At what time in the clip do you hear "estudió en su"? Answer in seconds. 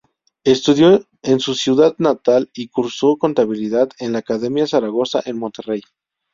0.43-1.53